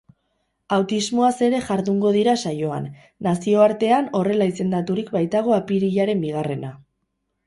[0.75, 2.87] Autismoaz ere jardungo dira saioan,
[3.27, 6.73] nazioartean horrela izendaturik baitago apirilaren bigarrena.